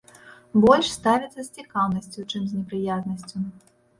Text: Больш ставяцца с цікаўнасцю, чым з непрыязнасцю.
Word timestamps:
Больш 0.63 0.87
ставяцца 0.99 1.39
с 1.43 1.49
цікаўнасцю, 1.59 2.25
чым 2.31 2.41
з 2.49 2.61
непрыязнасцю. 2.61 3.37